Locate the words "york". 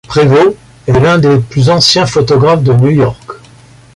2.89-3.33